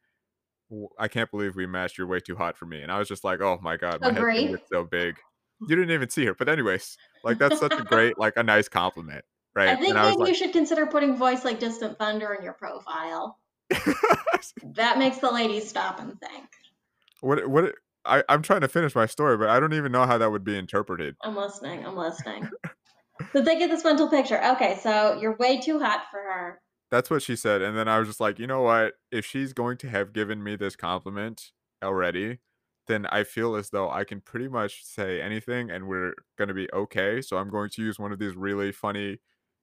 [0.98, 1.98] "I can't believe we matched.
[1.98, 4.10] You're way too hot for me." And I was just like, "Oh my god, my
[4.10, 4.48] Agree.
[4.48, 5.16] get so big."
[5.60, 8.68] You didn't even see her, but anyways, like that's such a great, like a nice
[8.68, 9.24] compliment,
[9.58, 9.76] I right?
[9.76, 12.52] think And I was maybe you should consider putting voice like distant thunder in your
[12.52, 13.40] profile.
[14.76, 16.46] That makes the ladies stop and think.
[17.20, 20.18] What what I I'm trying to finish my story, but I don't even know how
[20.18, 21.16] that would be interpreted.
[21.22, 21.84] I'm listening.
[21.84, 22.48] I'm listening.
[23.32, 24.40] But they get this mental picture.
[24.52, 26.60] Okay, so you're way too hot for her.
[26.90, 28.94] That's what she said, and then I was just like, you know what?
[29.12, 31.52] If she's going to have given me this compliment
[31.84, 32.38] already,
[32.86, 36.68] then I feel as though I can pretty much say anything, and we're gonna be
[36.72, 37.20] okay.
[37.22, 39.18] So I'm going to use one of these really funny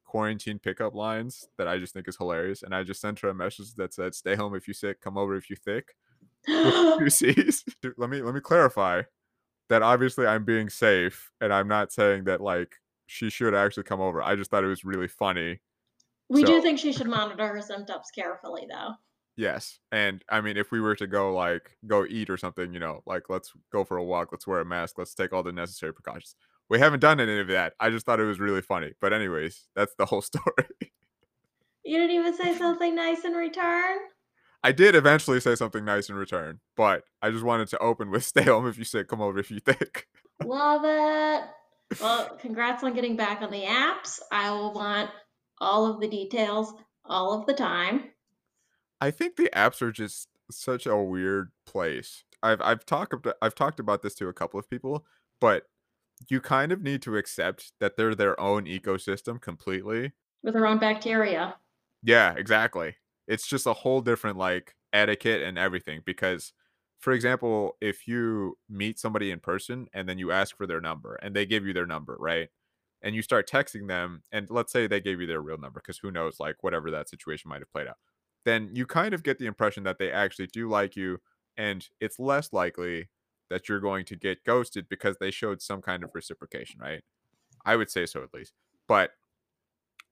[0.05, 3.33] quarantine pickup lines that I just think is hilarious, and I just sent her a
[3.35, 5.95] message that said, "Stay home if you sick, come over if you thick."
[6.47, 7.63] Two C's.
[7.81, 9.03] Dude, let me let me clarify.
[9.69, 12.75] that obviously I'm being safe and I'm not saying that like
[13.07, 14.21] she should actually come over.
[14.23, 15.61] I just thought it was really funny.
[16.29, 18.91] We So- do think she should monitor her symptoms carefully, though.
[19.37, 19.79] Yes.
[19.91, 23.01] And I mean, if we were to go like go eat or something, you know,
[23.05, 25.93] like let's go for a walk, let's wear a mask, let's take all the necessary
[25.93, 26.35] precautions.
[26.69, 27.73] We haven't done any of that.
[27.79, 28.93] I just thought it was really funny.
[29.01, 30.93] But anyways, that's the whole story.
[31.83, 33.97] You didn't even say something nice in return.
[34.63, 38.23] I did eventually say something nice in return, but I just wanted to open with
[38.25, 40.07] stay home if you sick, come over if you think.
[40.43, 41.49] Love it.
[42.01, 44.19] Well, congrats on getting back on the apps.
[44.31, 45.11] I will want
[45.59, 46.73] all of the details
[47.05, 48.11] all of the time.
[49.01, 52.23] I think the apps are just such a weird place.
[52.43, 55.05] I've I've talked about I've talked about this to a couple of people,
[55.39, 55.63] but
[56.29, 60.13] you kind of need to accept that they're their own ecosystem completely.
[60.43, 61.55] with their own bacteria.
[62.03, 62.95] Yeah, exactly.
[63.27, 66.53] It's just a whole different like etiquette and everything because
[66.99, 71.15] for example, if you meet somebody in person and then you ask for their number
[71.15, 72.49] and they give you their number, right?
[73.05, 75.99] And you start texting them and let's say they gave you their real number because
[75.99, 77.97] who knows like whatever that situation might have played out.
[78.43, 81.19] Then you kind of get the impression that they actually do like you
[81.55, 83.09] and it's less likely
[83.49, 87.03] that you're going to get ghosted because they showed some kind of reciprocation, right?
[87.63, 88.53] I would say so at least.
[88.87, 89.11] But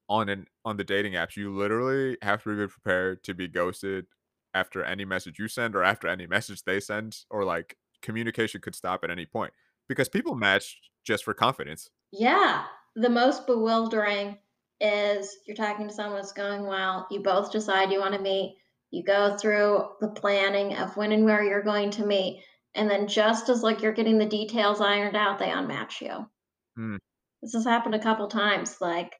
[0.10, 4.06] on an on the dating apps, you literally have to be prepared to be ghosted
[4.54, 8.76] after any message you send or after any message they send, or like communication could
[8.76, 9.54] stop at any point
[9.88, 11.90] because people match just for confidence.
[12.12, 12.66] Yeah.
[12.96, 14.38] The most bewildering
[14.80, 17.08] is you're talking to someone, it's going well.
[17.10, 18.58] You both decide you want to meet.
[18.92, 22.44] You go through the planning of when and where you're going to meet.
[22.76, 26.28] And then just as like you're getting the details ironed out, they unmatch you.
[26.76, 26.98] Hmm.
[27.42, 28.78] This has happened a couple times.
[28.80, 29.14] Like,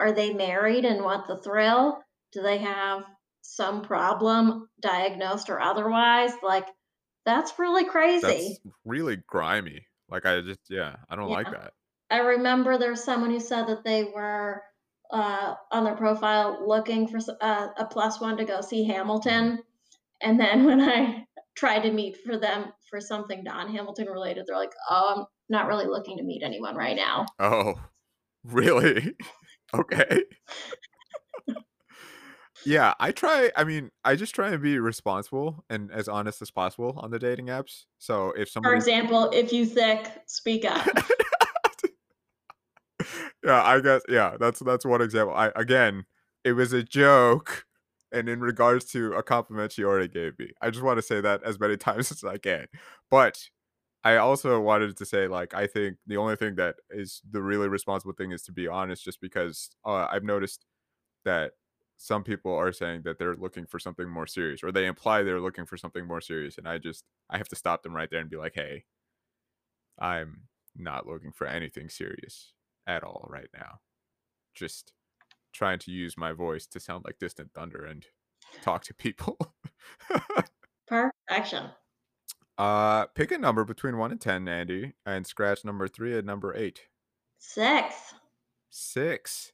[0.00, 2.02] are they married and what the thrill?
[2.32, 3.02] Do they have
[3.42, 6.32] some problem diagnosed or otherwise?
[6.42, 6.66] Like,
[7.24, 8.20] that's really crazy.
[8.22, 9.86] That's really grimy.
[10.08, 11.72] Like I just yeah, I don't like that.
[12.12, 14.62] I remember there was someone who said that they were
[15.10, 19.60] uh, on their profile looking for uh, a plus one to go see Hamilton,
[20.20, 24.74] and then when I tried to meet for them for something non-Hamilton related, they're like,
[24.90, 27.80] "Oh, I'm not really looking to meet anyone right now." Oh,
[28.44, 29.14] really?
[29.74, 30.24] okay.
[32.66, 33.50] yeah, I try.
[33.56, 37.18] I mean, I just try and be responsible and as honest as possible on the
[37.18, 37.84] dating apps.
[37.98, 40.86] So if someone For example, if you thick, speak up.
[43.44, 45.34] yeah, I guess, yeah, that's that's one example.
[45.34, 46.04] I again,
[46.44, 47.66] it was a joke,
[48.12, 51.20] and in regards to a compliment she already gave me, I just want to say
[51.20, 52.66] that as many times as I can.
[53.10, 53.38] But
[54.04, 57.68] I also wanted to say, like, I think the only thing that is the really
[57.68, 60.66] responsible thing is to be honest, just because uh, I've noticed
[61.24, 61.52] that
[61.98, 65.40] some people are saying that they're looking for something more serious, or they imply they're
[65.40, 68.20] looking for something more serious, and I just I have to stop them right there
[68.20, 68.84] and be like, hey,
[69.98, 70.42] I'm
[70.76, 72.52] not looking for anything serious
[72.86, 73.80] at all right now.
[74.54, 74.92] Just
[75.52, 78.04] trying to use my voice to sound like distant thunder and
[78.62, 79.36] talk to people.
[80.86, 81.70] Perfection.
[82.58, 86.54] uh pick a number between 1 and 10, Andie, and scratch number 3 and number
[86.56, 86.80] 8.
[87.38, 88.14] Six.
[88.70, 89.52] 6.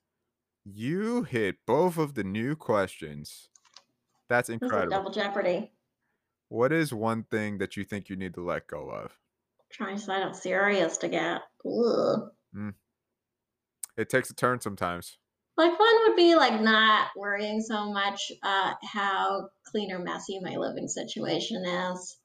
[0.64, 3.48] You hit both of the new questions.
[4.28, 4.90] That's incredible.
[4.90, 5.70] double jeopardy.
[6.50, 9.12] What is one thing that you think you need to let go of?
[9.70, 11.40] Trying to decide how serious to get.
[11.66, 12.30] Ugh.
[13.98, 15.18] It takes a turn sometimes.
[15.56, 20.54] Like one would be like not worrying so much uh, how clean or messy my
[20.54, 22.16] living situation is.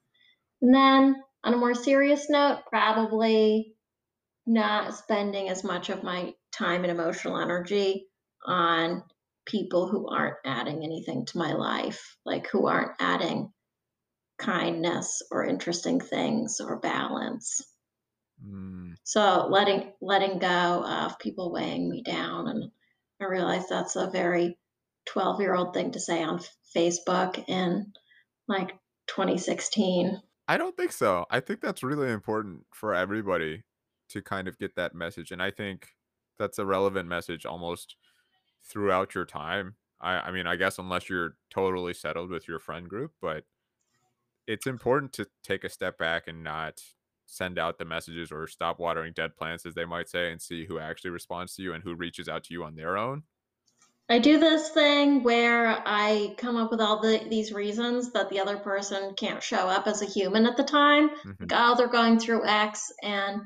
[0.61, 3.73] And then on a more serious note, probably
[4.45, 8.05] not spending as much of my time and emotional energy
[8.45, 9.03] on
[9.47, 13.51] people who aren't adding anything to my life, like who aren't adding
[14.37, 17.61] kindness or interesting things or balance.
[18.41, 22.71] Mm, So letting letting go of people weighing me down, and
[23.21, 24.57] I realize that's a very
[25.05, 26.39] twelve year old thing to say on
[26.75, 27.91] Facebook in
[28.47, 28.71] like
[29.07, 30.21] 2016.
[30.47, 31.25] I don't think so.
[31.29, 33.63] I think that's really important for everybody
[34.09, 35.31] to kind of get that message.
[35.31, 35.89] And I think
[36.37, 37.95] that's a relevant message almost
[38.69, 39.75] throughout your time.
[40.01, 43.45] I, I mean, I guess unless you're totally settled with your friend group, but
[44.45, 46.81] it's important to take a step back and not
[47.33, 50.65] send out the messages or stop watering dead plants, as they might say, and see
[50.65, 53.23] who actually responds to you and who reaches out to you on their own.
[54.09, 58.39] I do this thing where I come up with all the these reasons that the
[58.39, 61.09] other person can't show up as a human at the time.
[61.23, 61.49] Mhm.
[61.49, 63.41] Like, oh, they're going through X, and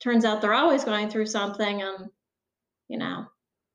[0.00, 2.10] turns out they're always going through something, and
[2.88, 3.26] you know,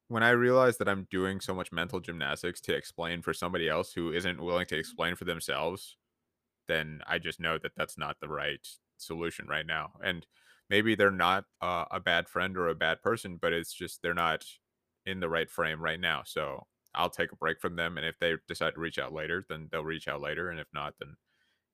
[0.07, 3.93] When I realize that I'm doing so much mental gymnastics to explain for somebody else
[3.93, 5.97] who isn't willing to explain for themselves,
[6.67, 8.67] then I just know that that's not the right
[9.01, 9.91] solution right now.
[10.03, 10.25] And
[10.69, 14.13] maybe they're not uh, a bad friend or a bad person, but it's just they're
[14.13, 14.45] not
[15.05, 16.21] in the right frame right now.
[16.25, 17.97] So I'll take a break from them.
[17.97, 20.49] And if they decide to reach out later, then they'll reach out later.
[20.49, 21.15] And if not, then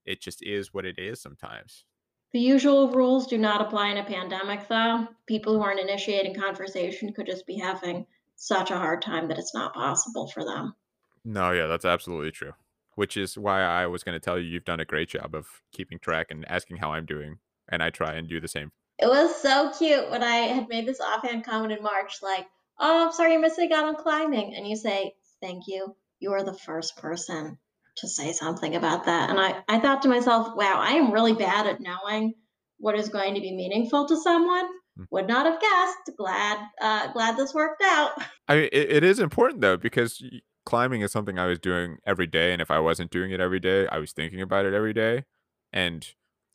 [0.06, 1.86] it just is what it is sometimes.
[2.34, 5.08] The usual rules do not apply in a pandemic, though.
[5.28, 9.54] People who aren't initiating conversation could just be having such a hard time that it's
[9.54, 10.76] not possible for them.
[11.24, 12.54] No, yeah, that's absolutely true.
[12.97, 15.45] Which is why I was going to tell you you've done a great job of
[15.71, 17.38] keeping track and asking how I'm doing.
[17.69, 18.71] And I try and do the same.
[18.97, 22.47] It was so cute when I had made this offhand comment in March, like,
[22.79, 24.55] oh, I'm sorry you're missing out on climbing.
[24.55, 25.95] And you say, thank you.
[26.19, 27.60] You are the first person
[27.97, 29.29] to say something about that.
[29.29, 32.33] And I, I thought to myself, wow, I am really bad at knowing
[32.79, 34.65] what is going to be meaningful to someone.
[34.97, 35.03] Hmm.
[35.12, 36.17] Would not have guessed.
[36.17, 38.12] Glad, uh, glad this worked out.
[38.47, 40.23] I mean, it, it is important though because
[40.67, 43.60] climbing is something I was doing every day, and if I wasn't doing it every
[43.60, 45.23] day, I was thinking about it every day.
[45.71, 46.06] And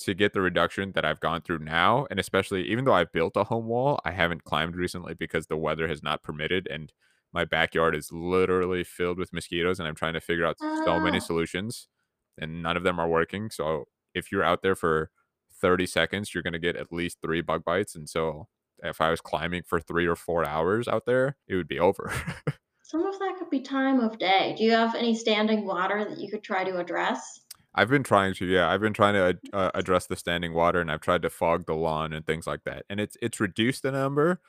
[0.00, 3.38] to get the reduction that I've gone through now, and especially even though I built
[3.38, 6.92] a home wall, I haven't climbed recently because the weather has not permitted, and
[7.32, 11.16] my backyard is literally filled with mosquitoes, and I'm trying to figure out so many
[11.16, 11.20] ah.
[11.20, 11.88] solutions,
[12.38, 13.48] and none of them are working.
[13.48, 15.10] So if you're out there for
[15.58, 18.48] 30 seconds, you're gonna get at least three bug bites, and so
[18.82, 22.12] if I was climbing for three or four hours out there, it would be over.
[22.82, 24.54] Some of that could be time of day.
[24.56, 27.40] Do you have any standing water that you could try to address?
[27.74, 28.70] I've been trying to, yeah.
[28.70, 31.74] I've been trying to uh, address the standing water, and I've tried to fog the
[31.74, 32.84] lawn and things like that.
[32.90, 34.40] And it's it's reduced the number,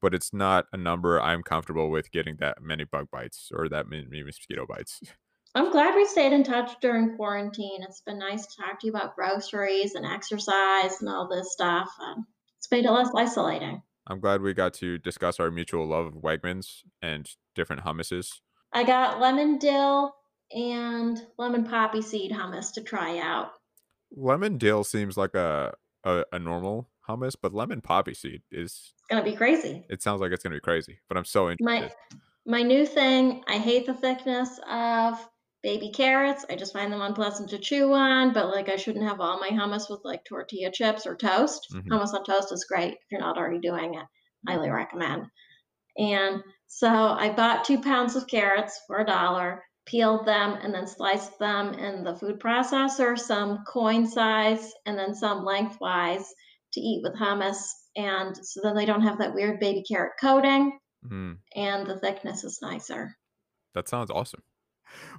[0.00, 3.88] but it's not a number I'm comfortable with getting that many bug bites or that
[3.88, 5.00] many mosquito bites.
[5.54, 7.82] I'm glad we stayed in touch during quarantine.
[7.82, 11.90] It's been nice to talk to you about groceries and exercise and all this stuff.
[12.02, 12.26] Um,
[12.56, 13.82] it's made it less isolating.
[14.06, 18.40] I'm glad we got to discuss our mutual love of Wegmans and different hummuses.
[18.72, 20.14] I got lemon dill
[20.50, 23.52] and lemon poppy seed hummus to try out.
[24.14, 29.08] Lemon dill seems like a a, a normal hummus, but lemon poppy seed is it's
[29.08, 29.84] gonna be crazy.
[29.88, 31.94] It sounds like it's gonna be crazy, but I'm so interested.
[32.44, 33.44] My my new thing.
[33.46, 35.28] I hate the thickness of
[35.62, 36.44] baby carrots.
[36.50, 39.50] I just find them unpleasant to chew on, but like I shouldn't have all my
[39.50, 41.68] hummus with like tortilla chips or toast.
[41.72, 41.92] Mm-hmm.
[41.92, 44.04] Hummus on toast is great if you're not already doing it.
[44.48, 45.26] Highly recommend.
[45.96, 50.86] And so I bought two pounds of carrots for a dollar, peeled them, and then
[50.86, 56.26] sliced them in the food processor, some coin size and then some lengthwise
[56.72, 57.58] to eat with hummus.
[57.94, 61.32] And so then they don't have that weird baby carrot coating, mm-hmm.
[61.54, 63.14] and the thickness is nicer.
[63.74, 64.42] That sounds awesome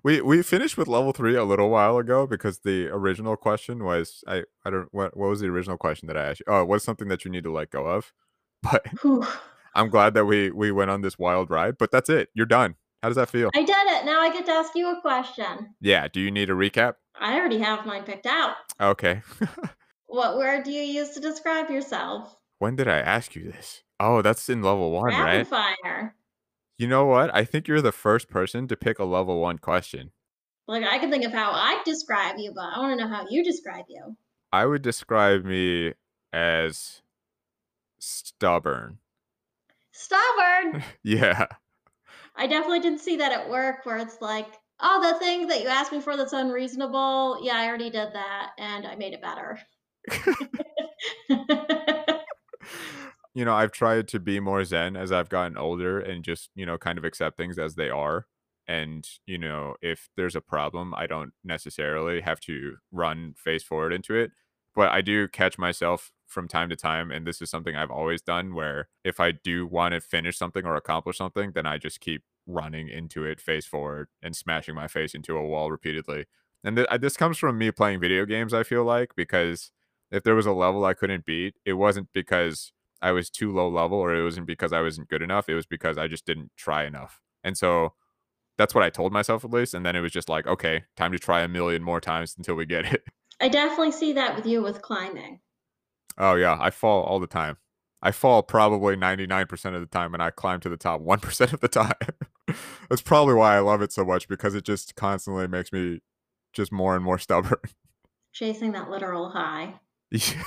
[0.03, 4.23] we we finished with level three a little while ago because the original question was
[4.27, 6.45] I I don't what what was the original question that I asked you?
[6.47, 8.13] Oh, what's something that you need to let go of?
[8.63, 8.85] But
[9.75, 11.77] I'm glad that we we went on this wild ride.
[11.77, 12.29] But that's it.
[12.33, 12.75] You're done.
[13.01, 13.49] How does that feel?
[13.53, 14.05] I did it.
[14.05, 15.75] Now I get to ask you a question.
[15.81, 16.07] Yeah.
[16.07, 16.93] Do you need a recap?
[17.19, 18.55] I already have mine picked out.
[18.79, 19.21] Okay.
[20.07, 22.37] what word do you use to describe yourself?
[22.59, 23.83] When did I ask you this?
[23.99, 25.75] Oh, that's in level one, Rapid right?
[25.83, 26.15] Fire.
[26.77, 27.33] You know what?
[27.33, 30.11] I think you're the first person to pick a level one question.
[30.67, 33.25] Like I can think of how I describe you, but I want to know how
[33.29, 34.15] you describe you.
[34.51, 35.93] I would describe me
[36.31, 37.01] as
[37.99, 38.99] stubborn.
[39.91, 40.83] Stubborn?
[41.03, 41.47] yeah.
[42.35, 44.47] I definitely didn't see that at work where it's like,
[44.79, 47.39] oh, the thing that you asked me for that's unreasonable.
[47.43, 49.59] Yeah, I already did that and I made it better.
[53.33, 56.65] you know, I've tried to be more zen as I've gotten older and just, you
[56.65, 58.27] know, kind of accept things as they are.
[58.67, 63.91] And, you know, if there's a problem, I don't necessarily have to run face forward
[63.91, 64.31] into it.
[64.75, 67.11] But I do catch myself from time to time.
[67.11, 70.65] And this is something I've always done where if I do want to finish something
[70.65, 74.87] or accomplish something, then I just keep running into it face forward and smashing my
[74.87, 76.25] face into a wall repeatedly.
[76.63, 79.71] And th- this comes from me playing video games, I feel like, because
[80.11, 82.71] if there was a level I couldn't beat, it wasn't because
[83.03, 85.49] I was too low level or it wasn't because I wasn't good enough.
[85.49, 87.21] It was because I just didn't try enough.
[87.43, 87.93] And so
[88.57, 89.73] that's what I told myself at least.
[89.73, 92.55] And then it was just like, okay, time to try a million more times until
[92.55, 93.03] we get it.
[93.41, 95.41] I definitely see that with you with climbing.
[96.17, 96.57] Oh, yeah.
[96.59, 97.57] I fall all the time.
[98.01, 101.59] I fall probably 99% of the time and I climb to the top 1% of
[101.59, 101.93] the time.
[102.89, 105.99] That's probably why I love it so much because it just constantly makes me
[106.53, 107.59] just more and more stubborn.
[108.31, 109.75] Chasing that literal high.
[110.11, 110.43] Yeah.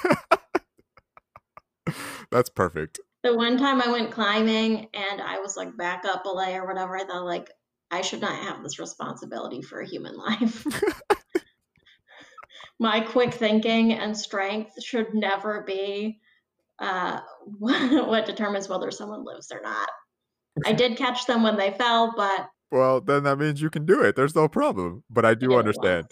[2.30, 3.00] That's perfect.
[3.22, 7.04] The one time I went climbing and I was like backup belayer or whatever, I
[7.04, 7.50] thought like
[7.90, 10.66] I should not have this responsibility for a human life.
[12.78, 16.20] My quick thinking and strength should never be
[16.78, 17.20] uh,
[17.58, 19.88] what determines whether someone lives or not.
[20.64, 24.02] I did catch them when they fell, but well, then that means you can do
[24.02, 24.16] it.
[24.16, 25.04] There's no problem.
[25.08, 26.06] But I do understand.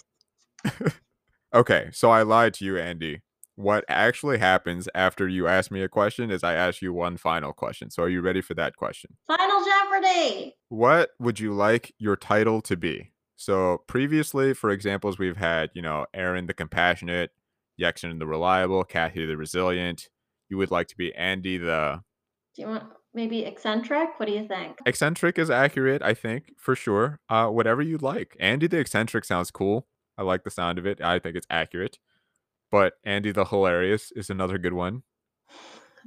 [1.54, 3.20] okay, so I lied to you, Andie
[3.56, 7.52] what actually happens after you ask me a question is I ask you one final
[7.52, 7.90] question.
[7.90, 9.16] So are you ready for that question?
[9.26, 10.54] Final Jeopardy!
[10.68, 13.12] What would you like your title to be?
[13.36, 17.30] So previously, for examples, we've had, you know, Aaron the Compassionate,
[17.80, 20.08] Yexon the Reliable, Kathy the Resilient.
[20.48, 22.02] You would like to be Andie the.
[22.54, 24.18] Do you want maybe eccentric?
[24.18, 24.78] What do you think?
[24.86, 27.20] Eccentric is accurate, I think, for sure.
[27.28, 28.36] Uh, whatever you'd like.
[28.40, 29.86] Andie the Eccentric sounds cool.
[30.16, 31.00] I like the sound of it.
[31.00, 31.98] I think it's accurate.
[32.70, 35.02] But Andie the Hilarious is another good one.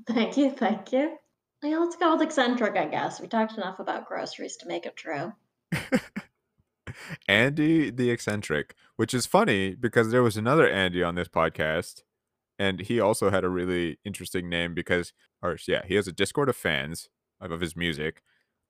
[0.08, 1.18] Thank you, thank you.
[1.64, 3.20] Yeah, let's go with eccentric, I guess.
[3.20, 5.34] We talked enough about groceries to make it true.
[7.28, 12.03] Andie the eccentric, which is funny because there was another Andy on this podcast,
[12.60, 16.49] and he also had a really interesting name because, or yeah, he has a Discord
[16.49, 17.10] of fans
[17.41, 18.22] of his music,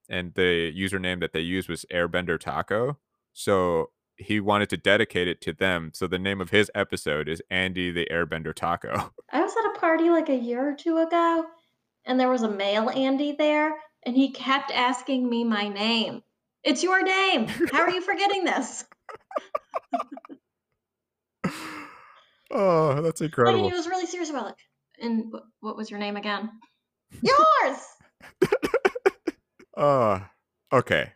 [0.10, 2.98] and the username that they used was Airbender Taco.
[3.34, 5.92] So he wanted to dedicate it to them.
[5.94, 9.14] So the name of his episode is Andy the Airbender Taco.
[9.32, 11.46] I was at a party like a year or two ago,
[12.06, 16.24] and there was a male Andy there, and he kept asking me my name.
[16.64, 17.48] It's your name.
[17.72, 18.84] How are you forgetting this?
[22.52, 23.64] oh, that's incredible.
[23.64, 24.56] and he was really serious about it.
[25.00, 26.50] And what was your name again?
[27.22, 27.78] Yours.
[29.78, 30.22] Uh,
[30.74, 31.12] okay.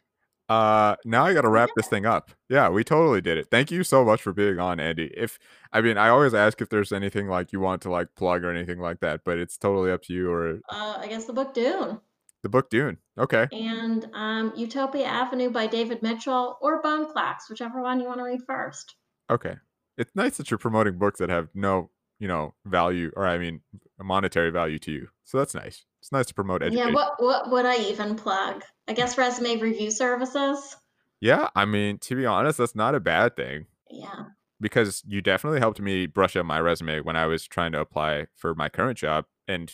[0.51, 2.31] Uh, now I got to wrap this thing up.
[2.49, 3.47] Yeah, we totally did it.
[3.49, 5.11] Thank you so much for being on, Andie.
[5.15, 5.39] If
[5.71, 8.51] I mean, I always ask if there's anything like you want to like plug or
[8.51, 11.53] anything like that, but it's totally up to you or Uh, I guess the book
[11.53, 11.99] Dune
[12.43, 12.97] the book Dune.
[13.17, 13.47] Okay.
[13.51, 18.23] and um, Utopia Avenue by David Mitchell or Bone Clocks, whichever one you want to
[18.23, 18.95] read first.
[19.29, 19.55] Okay.
[19.97, 23.61] It's nice that you're promoting books that have no, you know, value or I mean,
[23.99, 25.07] monetary value to you.
[25.23, 25.85] So that's nice.
[26.01, 26.87] It's nice to promote education.
[26.87, 28.63] Yeah, what what would I even plug?
[28.91, 30.75] I guess resume review services.
[31.21, 33.67] yeah, I mean, to be honest, that's not a bad thing.
[33.89, 34.25] Yeah.
[34.59, 38.27] because you definitely helped me brush up my resume when I was trying to apply
[38.35, 39.71] for my current job and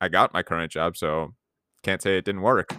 [0.00, 1.34] I got my current job, so
[1.84, 2.76] can't say it didn't work.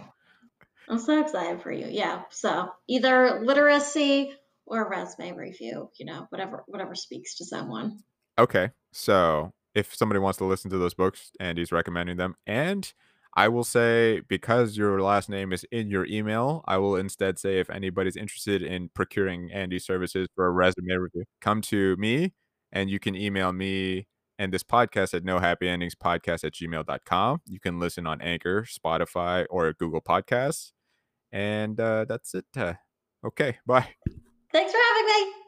[0.90, 1.86] I'm so excited for you.
[1.88, 2.24] Yeah.
[2.28, 4.32] So either literacy
[4.66, 8.00] or resume review, you know, whatever whatever speaks to someone.
[8.38, 8.72] Okay.
[8.92, 12.36] So, if somebody wants to listen to those books, Andie's recommending them.
[12.46, 12.92] And
[13.36, 17.60] I will say because your last name is in your email, I will instead say
[17.60, 22.32] if anybody's interested in procuring Andie's services for a resume review, come to me
[22.72, 24.06] and you can email me
[24.38, 27.40] and this podcast at no happy endings podcast at gmail.com.
[27.46, 30.72] You can listen on Anchor, Spotify, or Google Podcasts.
[31.32, 32.46] And uh, that's it.
[32.56, 32.74] Uh,
[33.24, 33.58] okay.
[33.66, 33.88] Bye.
[34.52, 35.32] Thanks for having me.